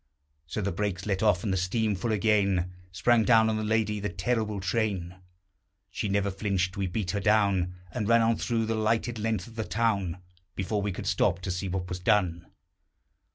[0.47, 3.99] So the brakes let off, and the steam full again, Sprang down on the lady
[3.99, 5.17] the terrible train.
[5.91, 6.75] She never flinched.
[6.75, 10.17] We beat her down, And ran on through the lighted length of the town
[10.55, 12.47] Before we could stop to see what was done.